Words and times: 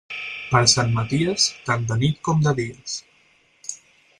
Per 0.53 0.61
Sant 0.71 0.95
Maties, 0.95 1.45
tant 1.67 1.85
de 1.91 1.99
nit 2.05 2.17
com 2.29 2.41
de 2.49 2.55
dies. 2.61 2.97